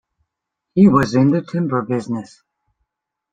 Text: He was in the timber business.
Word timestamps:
He 0.73 0.87
was 0.87 1.13
in 1.13 1.27
the 1.29 1.43
timber 1.43 1.83
business. 1.83 2.41